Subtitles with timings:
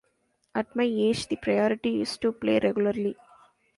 [0.55, 3.15] At my age, the priority is to play regularly.